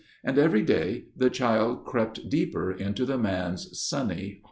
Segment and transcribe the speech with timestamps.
[0.23, 4.39] And every day the child crept deeper into the man's sunny heart.